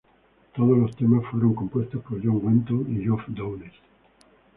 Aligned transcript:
Todos 0.55 0.75
los 0.79 0.95
temas 0.95 1.23
fueron 1.29 1.53
compuestos 1.53 2.01
por 2.01 2.19
John 2.25 2.39
Wetton 2.43 2.87
y 2.89 3.03
Geoff 3.03 3.21
Downes. 3.27 3.73